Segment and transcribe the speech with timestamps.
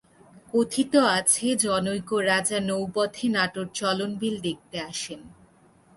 [0.53, 5.21] কথিত আছে জনৈক রাজা নৌপথে নাটোর চলন বিল দেখতে আসেন।